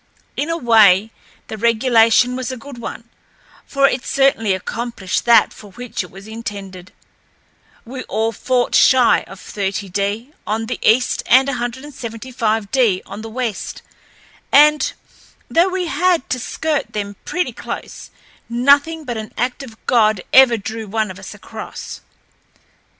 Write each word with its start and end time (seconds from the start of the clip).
In 0.35 0.49
a 0.49 0.57
way, 0.57 1.11
the 1.47 1.59
regulation 1.59 2.35
was 2.35 2.51
a 2.51 2.57
good 2.57 2.79
one, 2.79 3.07
for 3.67 3.87
it 3.87 4.03
certainly 4.03 4.55
accomplished 4.55 5.25
that 5.25 5.53
for 5.53 5.73
which 5.73 6.03
it 6.03 6.09
was 6.09 6.27
intended. 6.27 6.91
We 7.85 8.01
all 8.05 8.31
fought 8.31 8.73
shy 8.73 9.21
of 9.27 9.39
30° 9.39 10.33
on 10.47 10.65
the 10.65 10.79
east 10.81 11.21
and 11.27 11.47
175° 11.47 13.01
on 13.05 13.21
the 13.21 13.29
west, 13.29 13.83
and, 14.51 14.91
though 15.51 15.69
we 15.69 15.85
had 15.85 16.27
to 16.31 16.39
skirt 16.39 16.93
them 16.93 17.15
pretty 17.23 17.53
close, 17.53 18.09
nothing 18.49 19.03
but 19.05 19.17
an 19.17 19.31
act 19.37 19.61
of 19.61 19.77
God 19.85 20.21
ever 20.33 20.57
drew 20.57 20.87
one 20.87 21.11
of 21.11 21.19
us 21.19 21.35
across. 21.35 22.01